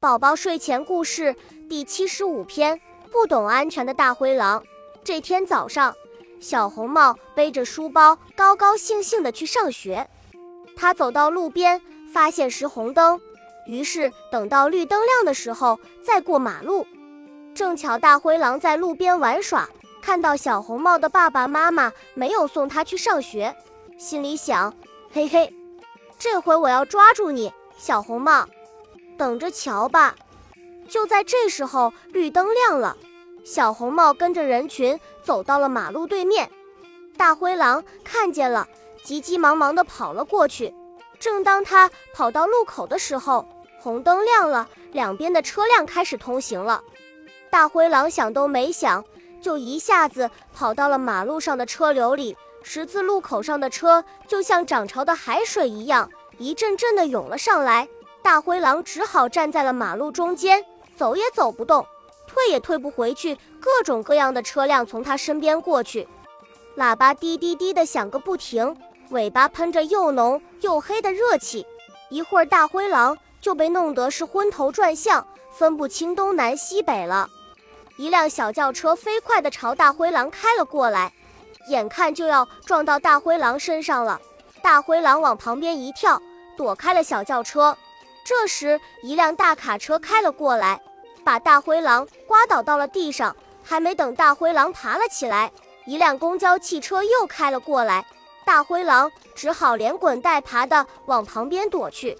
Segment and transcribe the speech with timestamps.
[0.00, 1.36] 宝宝睡前故事
[1.68, 2.80] 第七十五篇：
[3.12, 4.64] 不懂安全的大灰狼。
[5.04, 5.94] 这天早上，
[6.40, 10.08] 小红帽背着书包，高高兴兴地去上学。
[10.74, 11.82] 他走到路边，
[12.14, 13.20] 发现是红灯，
[13.66, 16.86] 于是等到绿灯亮的时候再过马路。
[17.54, 19.68] 正巧大灰狼在路边玩耍，
[20.00, 23.54] 看到小红帽的爸爸妈妈没有送他去上学，
[23.98, 24.74] 心里想：
[25.12, 25.52] 嘿嘿，
[26.18, 28.48] 这回我要抓住你，小红帽。
[29.20, 30.14] 等着瞧吧！
[30.88, 32.96] 就在这时候，绿灯亮了，
[33.44, 36.50] 小红帽跟着人群走到了马路对面。
[37.18, 38.66] 大灰狼看见了，
[39.04, 40.72] 急急忙忙地跑了过去。
[41.18, 43.46] 正当他跑到路口的时候，
[43.78, 46.82] 红灯亮了，两边的车辆开始通行了。
[47.50, 49.04] 大灰狼想都没想，
[49.42, 52.34] 就一下子跑到了马路上的车流里。
[52.62, 57.86] 十字路口上的车就像涨潮的海水一样，一阵阵地涌了上来。
[58.22, 60.64] 大灰狼只好站在了马路中间，
[60.96, 61.86] 走也走不动，
[62.26, 63.36] 退也退不回去。
[63.60, 66.06] 各种各样的车辆从他身边过去，
[66.76, 68.76] 喇叭滴滴滴的响个不停，
[69.10, 71.66] 尾巴喷着又浓又黑的热气。
[72.10, 77.28] 一会儿，大灰狼就被弄得是昏头转向，分不清东南西北了。
[77.96, 81.12] 一辆小轿车飞快地朝大灰狼开了过来，
[81.68, 84.20] 眼看就要撞到大灰狼身上了。
[84.62, 86.20] 大灰狼往旁边一跳，
[86.56, 87.76] 躲开了小轿车。
[88.30, 90.80] 这时，一辆大卡车开了过来，
[91.24, 93.34] 把大灰狼刮倒到了地上。
[93.60, 95.50] 还没等大灰狼爬了起来，
[95.84, 98.06] 一辆公交汽车又开了过来，
[98.44, 102.16] 大灰狼只好连滚带爬地往旁边躲去。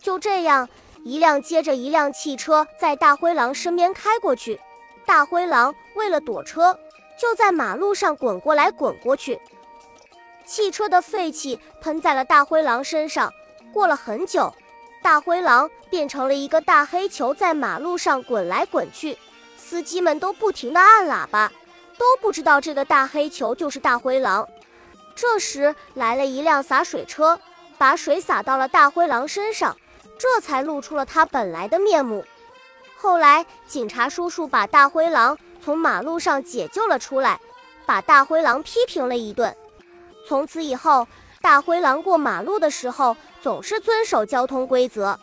[0.00, 0.68] 就这样，
[1.04, 4.60] 一辆接着一辆汽车在大灰狼身边开过去。
[5.06, 6.76] 大灰狼为了躲车，
[7.16, 9.40] 就在马路上滚过来滚过去。
[10.44, 13.32] 汽车的废气喷在了大灰狼身上。
[13.72, 14.52] 过了很久。
[15.06, 19.16] 大灰狼变成了一个大黑球，在马路上滚来滚去，
[19.56, 21.48] 司机们都不停地按喇叭，
[21.96, 24.48] 都不知道这个大黑球就是大灰狼。
[25.14, 27.38] 这时来了一辆洒水车，
[27.78, 29.76] 把水洒到了大灰狼身上，
[30.18, 32.24] 这才露出了他本来的面目。
[32.96, 37.40] 后来警察叔叔把大灰狼从马路上解救了出来，
[37.86, 39.56] 把大灰狼批评了一顿。
[40.26, 41.06] 从此以后。
[41.46, 45.16] 大灰狼过马路的时候，总是遵守交通规则。